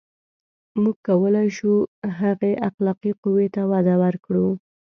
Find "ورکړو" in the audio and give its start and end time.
4.03-4.47